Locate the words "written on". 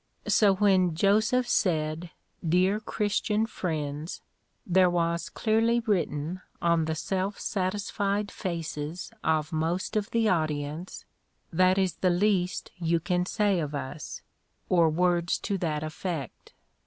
5.81-6.85